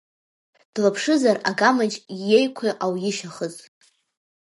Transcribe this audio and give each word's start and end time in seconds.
Длаԥшызар 0.73 1.37
Агамаџь 1.49 1.97
иеиқәа 2.29 2.69
ауишьахыз. 2.83 3.55